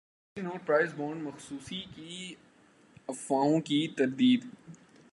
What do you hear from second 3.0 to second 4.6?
افواہوں کی تردید